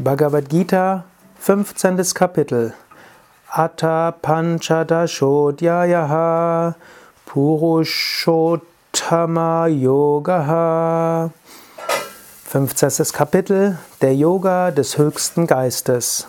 Bhagavad 0.00 0.48
Gita, 0.48 1.02
15. 1.40 2.14
Kapitel. 2.14 2.72
Atta 3.52 4.14
Panchadashodhyayaha 4.22 6.76
Purushottama 7.26 9.66
Yogaha. 9.66 11.32
15. 12.44 13.12
Kapitel 13.12 13.76
Der 14.00 14.14
Yoga 14.14 14.70
des 14.70 14.96
höchsten 14.98 15.48
Geistes. 15.48 16.28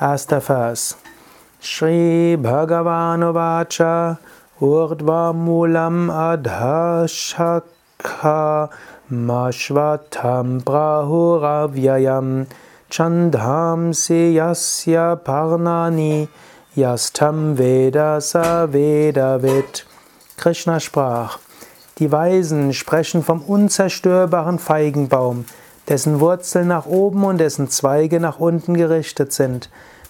Erster 0.00 0.40
Vers. 0.40 0.96
Shri 1.60 2.38
Bhagavan 2.40 3.34
Vacha 3.34 4.16
Urdva 4.62 5.34
Mulam 5.34 6.08
Adhashakha 6.08 7.60
Mashvatam 9.10 10.62
Brahuravyayam 10.64 12.46
Chandhamsi 12.90 14.32
yasya 14.32 15.22
parnani 15.22 16.26
yastam 16.74 17.54
veda 17.54 18.18
sa 18.18 18.66
vedavid. 18.66 19.84
Krishna 20.38 20.80
sprach, 20.80 21.38
die 21.98 22.10
Weisen 22.10 22.72
sprechen 22.72 23.22
vom 23.22 23.42
unzerstörbaren 23.42 24.58
Feigenbaum, 24.58 25.44
dessen 25.86 26.18
Wurzeln 26.20 26.68
nach 26.68 26.86
oben 26.86 27.24
und 27.24 27.38
dessen 27.38 27.68
Zweige 27.68 28.20
nach 28.20 28.38
unten 28.38 28.74
gerichtet 28.74 29.34
sind, 29.34 29.68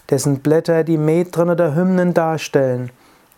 dessen 0.09 0.39
Blätter 0.39 0.85
die 0.85 0.97
Metren 0.97 1.49
oder 1.49 1.75
Hymnen 1.75 2.13
darstellen. 2.13 2.91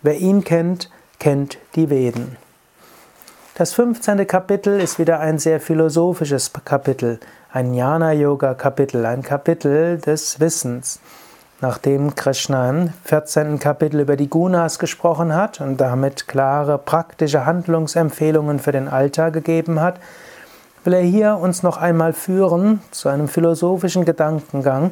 Wer 0.04 0.20
ihn 0.20 0.44
kennt, 0.44 0.92
kennt 1.18 1.58
die 1.74 1.90
Veden. 1.90 2.38
Das 3.56 3.74
15. 3.74 4.26
Kapitel 4.28 4.80
ist 4.80 4.98
wieder 4.98 5.20
ein 5.20 5.38
sehr 5.38 5.60
philosophisches 5.60 6.52
Kapitel 6.64 7.20
ein 7.52 7.74
Jnana-Yoga-Kapitel, 7.74 9.06
ein 9.06 9.24
Kapitel 9.24 10.00
des 10.00 10.40
Wissens. 10.40 11.00
Nachdem 11.60 12.16
Krishna 12.16 12.70
im 12.70 12.94
14. 13.04 13.60
Kapitel 13.60 14.00
über 14.00 14.16
die 14.16 14.30
Gunas 14.30 14.80
gesprochen 14.80 15.36
hat 15.36 15.60
und 15.60 15.82
damit 15.82 16.30
klare 16.30 16.78
praktische 16.78 17.46
Handlungsempfehlungen 17.46 18.60
für 18.60 18.72
den 18.72 18.88
Alltag 18.88 19.34
gegeben 19.34 19.82
hat, 19.82 20.00
will 20.86 20.94
er 20.94 21.02
hier 21.02 21.36
uns 21.36 21.62
noch 21.62 21.76
einmal 21.76 22.14
führen 22.14 22.82
zu 22.92 23.10
einem 23.10 23.28
philosophischen 23.28 24.06
Gedankengang 24.06 24.92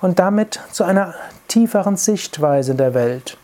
und 0.00 0.18
damit 0.18 0.60
zu 0.72 0.82
einer 0.82 1.14
tieferen 1.46 1.96
Sichtweise 1.96 2.74
der 2.74 2.92
Welt. 2.92 3.38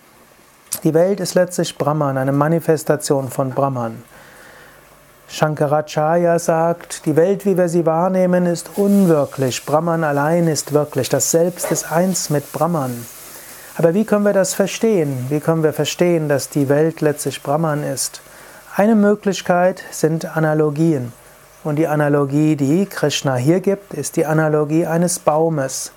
Die 0.82 0.92
Welt 0.92 1.20
ist 1.20 1.34
letztlich 1.34 1.78
Brahman, 1.78 2.18
eine 2.18 2.32
Manifestation 2.32 3.28
von 3.28 3.50
Brahman. 3.50 4.02
Shankaracharya 5.34 6.38
sagt, 6.38 7.06
die 7.06 7.16
Welt, 7.16 7.44
wie 7.44 7.58
wir 7.58 7.68
sie 7.68 7.84
wahrnehmen, 7.84 8.46
ist 8.46 8.70
unwirklich. 8.76 9.66
Brahman 9.66 10.04
allein 10.04 10.46
ist 10.46 10.72
wirklich. 10.72 11.08
Das 11.08 11.32
Selbst 11.32 11.72
ist 11.72 11.90
eins 11.90 12.30
mit 12.30 12.52
Brahman. 12.52 13.04
Aber 13.76 13.94
wie 13.94 14.04
können 14.04 14.24
wir 14.24 14.32
das 14.32 14.54
verstehen? 14.54 15.26
Wie 15.30 15.40
können 15.40 15.64
wir 15.64 15.72
verstehen, 15.72 16.28
dass 16.28 16.50
die 16.50 16.68
Welt 16.68 17.00
letztlich 17.00 17.42
Brahman 17.42 17.82
ist? 17.82 18.20
Eine 18.76 18.94
Möglichkeit 18.94 19.82
sind 19.90 20.36
Analogien. 20.36 21.12
Und 21.64 21.80
die 21.80 21.88
Analogie, 21.88 22.54
die 22.54 22.86
Krishna 22.86 23.34
hier 23.34 23.58
gibt, 23.58 23.92
ist 23.92 24.14
die 24.14 24.26
Analogie 24.26 24.86
eines 24.86 25.18
Baumes. 25.18 25.90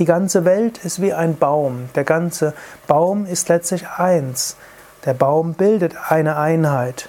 Die 0.00 0.04
ganze 0.04 0.44
Welt 0.44 0.84
ist 0.84 1.00
wie 1.00 1.14
ein 1.14 1.38
Baum. 1.38 1.88
Der 1.94 2.04
ganze 2.04 2.52
Baum 2.86 3.24
ist 3.24 3.48
letztlich 3.48 3.88
eins. 3.88 4.56
Der 5.06 5.14
Baum 5.14 5.54
bildet 5.54 5.94
eine 6.10 6.36
Einheit. 6.36 7.08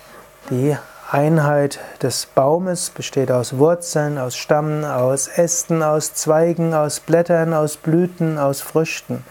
Die 0.49 0.77
Einheit 1.13 1.79
des 2.01 2.25
Baumes 2.25 2.89
besteht 2.89 3.31
aus 3.31 3.59
Wurzeln, 3.59 4.17
aus 4.17 4.35
Stamm, 4.35 4.83
aus 4.83 5.27
Ästen, 5.27 5.83
aus 5.83 6.15
Zweigen, 6.15 6.73
aus 6.73 7.01
Blättern, 7.01 7.53
aus 7.53 7.77
Blüten, 7.77 8.39
aus 8.39 8.61
Früchten. 8.61 9.23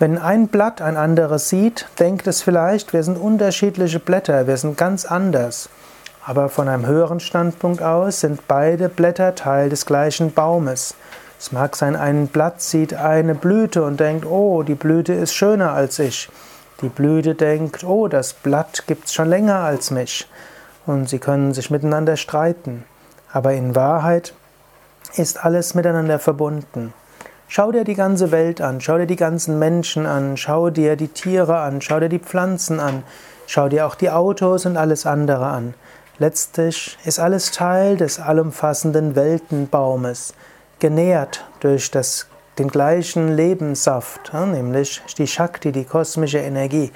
Wenn 0.00 0.18
ein 0.18 0.48
Blatt 0.48 0.82
ein 0.82 0.96
anderes 0.96 1.48
sieht, 1.48 1.86
denkt 2.00 2.26
es 2.26 2.42
vielleicht, 2.42 2.92
wir 2.92 3.04
sind 3.04 3.18
unterschiedliche 3.18 4.00
Blätter, 4.00 4.48
wir 4.48 4.56
sind 4.56 4.76
ganz 4.76 5.04
anders. 5.04 5.68
Aber 6.26 6.48
von 6.48 6.66
einem 6.66 6.86
höheren 6.86 7.20
Standpunkt 7.20 7.80
aus 7.80 8.18
sind 8.18 8.48
beide 8.48 8.88
Blätter 8.88 9.36
Teil 9.36 9.68
des 9.68 9.86
gleichen 9.86 10.32
Baumes. 10.32 10.96
Es 11.38 11.52
mag 11.52 11.76
sein, 11.76 11.94
ein 11.94 12.26
Blatt 12.26 12.60
sieht 12.60 12.94
eine 12.94 13.36
Blüte 13.36 13.84
und 13.84 14.00
denkt, 14.00 14.26
oh, 14.26 14.64
die 14.64 14.74
Blüte 14.74 15.12
ist 15.12 15.34
schöner 15.34 15.70
als 15.70 16.00
ich. 16.00 16.28
Die 16.80 16.88
Blüte 16.88 17.36
denkt, 17.36 17.84
oh, 17.84 18.08
das 18.08 18.32
Blatt 18.32 18.88
gibt 18.88 19.06
es 19.06 19.14
schon 19.14 19.28
länger 19.28 19.60
als 19.60 19.92
mich 19.92 20.26
und 20.86 21.08
sie 21.08 21.18
können 21.18 21.54
sich 21.54 21.70
miteinander 21.70 22.16
streiten. 22.16 22.84
Aber 23.32 23.52
in 23.52 23.74
Wahrheit 23.74 24.34
ist 25.16 25.44
alles 25.44 25.74
miteinander 25.74 26.18
verbunden. 26.18 26.92
Schau 27.48 27.72
dir 27.72 27.84
die 27.84 27.94
ganze 27.94 28.30
Welt 28.30 28.60
an, 28.60 28.80
schau 28.80 28.98
dir 28.98 29.06
die 29.06 29.16
ganzen 29.16 29.58
Menschen 29.58 30.06
an, 30.06 30.36
schau 30.36 30.70
dir 30.70 30.96
die 30.96 31.08
Tiere 31.08 31.58
an, 31.58 31.80
schau 31.80 32.00
dir 32.00 32.08
die 32.08 32.18
Pflanzen 32.18 32.80
an, 32.80 33.02
schau 33.46 33.68
dir 33.68 33.86
auch 33.86 33.94
die 33.94 34.10
Autos 34.10 34.66
und 34.66 34.76
alles 34.76 35.06
andere 35.06 35.46
an. 35.46 35.74
Letztlich 36.18 36.96
ist 37.04 37.18
alles 37.18 37.50
Teil 37.50 37.96
des 37.96 38.18
allumfassenden 38.18 39.14
Weltenbaumes, 39.14 40.34
genährt 40.78 41.44
durch 41.60 41.90
das, 41.90 42.26
den 42.58 42.68
gleichen 42.68 43.34
Lebenssaft, 43.34 44.32
nämlich 44.32 45.02
die 45.18 45.26
Shakti, 45.26 45.72
die 45.72 45.84
kosmische 45.84 46.38
Energie 46.38 46.92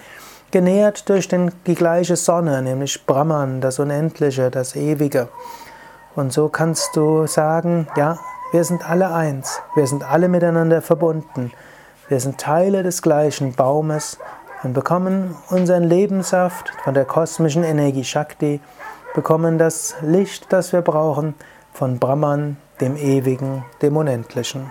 genährt 0.51 1.09
durch 1.09 1.29
den, 1.29 1.53
die 1.67 1.75
gleiche 1.75 2.17
Sonne, 2.17 2.63
nämlich 2.63 3.07
Brahman, 3.07 3.61
das 3.61 3.79
Unendliche, 3.79 4.51
das 4.51 4.77
Ewige. 4.77 5.29
Und 6.15 6.33
so 6.33 6.49
kannst 6.49 6.97
du 6.97 7.27
sagen, 7.27 7.87
ja, 7.97 8.19
wir 8.51 8.65
sind 8.65 8.89
alle 8.89 9.13
eins, 9.13 9.61
wir 9.75 9.87
sind 9.87 10.11
alle 10.11 10.29
miteinander 10.29 10.81
verbunden, 10.81 11.53
wir 12.09 12.19
sind 12.19 12.39
Teile 12.39 12.83
des 12.83 13.03
gleichen 13.03 13.53
Baumes 13.53 14.19
und 14.63 14.73
bekommen 14.73 15.37
unseren 15.51 15.85
Lebenssaft 15.85 16.73
von 16.83 16.95
der 16.95 17.05
kosmischen 17.05 17.63
Energie 17.63 18.05
Shakti, 18.05 18.61
bekommen 19.15 19.59
das 19.59 19.95
Licht, 20.01 20.47
das 20.51 20.73
wir 20.73 20.81
brauchen, 20.83 21.35
von 21.73 21.99
Brahman, 21.99 22.57
dem 22.81 22.97
Ewigen, 22.97 23.65
dem 23.83 23.97
Unendlichen. 23.97 24.67